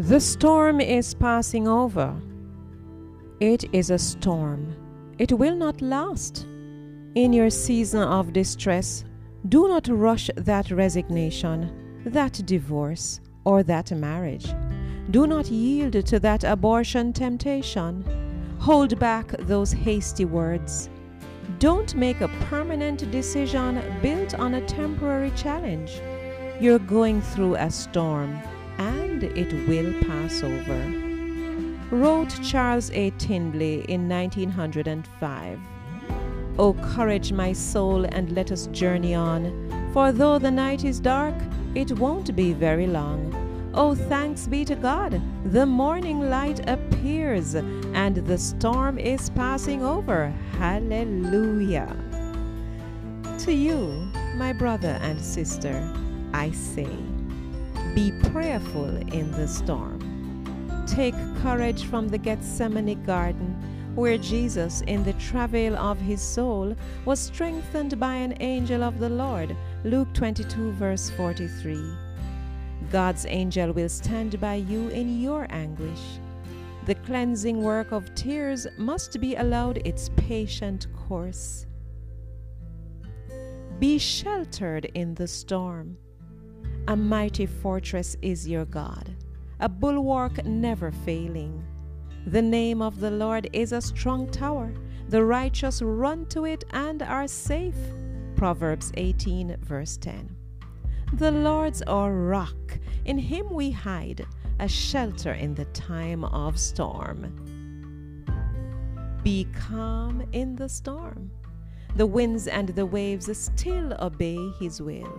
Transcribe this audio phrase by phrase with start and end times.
[0.00, 2.16] The storm is passing over.
[3.38, 4.74] It is a storm.
[5.18, 6.46] It will not last.
[7.16, 9.04] In your season of distress,
[9.50, 14.54] do not rush that resignation, that divorce, or that marriage.
[15.10, 18.02] Do not yield to that abortion temptation.
[18.58, 20.88] Hold back those hasty words.
[21.58, 26.00] Don't make a permanent decision built on a temporary challenge.
[26.58, 28.40] You're going through a storm
[28.80, 30.80] and it will pass over.
[31.90, 33.10] Wrote Charles A.
[33.18, 35.60] Tindley in 1905.
[36.58, 39.90] O courage, my soul, and let us journey on.
[39.92, 41.34] For though the night is dark,
[41.74, 43.36] it won't be very long.
[43.74, 50.32] Oh, thanks be to God, the morning light appears, and the storm is passing over.
[50.58, 51.94] Hallelujah.
[53.40, 55.88] To you, my brother and sister,
[56.32, 56.88] I say,
[57.94, 59.98] be prayerful in the storm.
[60.86, 63.56] Take courage from the Gethsemane garden,
[63.94, 69.08] where Jesus, in the travail of his soul, was strengthened by an angel of the
[69.08, 69.56] Lord.
[69.84, 71.96] Luke 22, verse 43.
[72.90, 76.20] God's angel will stand by you in your anguish.
[76.86, 81.66] The cleansing work of tears must be allowed its patient course.
[83.78, 85.96] Be sheltered in the storm.
[86.88, 89.14] A mighty fortress is your God,
[89.60, 91.64] a bulwark never failing.
[92.26, 94.72] The name of the Lord is a strong tower.
[95.08, 97.76] The righteous run to it and are safe.
[98.36, 100.36] Proverbs 18, verse 10.
[101.14, 104.26] The Lord's our rock, in him we hide,
[104.58, 107.36] a shelter in the time of storm.
[109.22, 111.30] Be calm in the storm.
[111.96, 115.12] The winds and the waves still obey his will.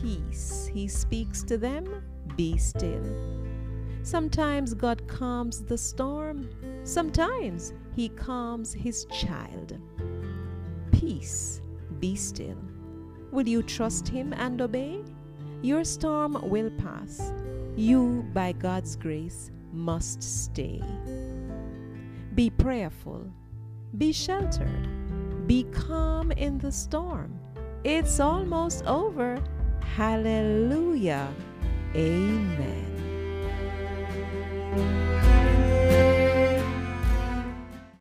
[0.00, 2.02] Peace, he speaks to them,
[2.36, 3.04] be still.
[4.02, 6.48] Sometimes God calms the storm,
[6.84, 9.78] sometimes he calms his child.
[10.92, 11.60] Peace,
[12.00, 12.58] be still.
[13.30, 15.02] Will you trust him and obey?
[15.62, 17.32] Your storm will pass.
[17.76, 20.82] You, by God's grace, must stay.
[22.34, 23.24] Be prayerful.
[23.96, 25.46] Be sheltered.
[25.46, 27.38] Be calm in the storm.
[27.84, 29.42] It's almost over.
[29.96, 31.32] Hallelujah.
[31.94, 32.93] Amen.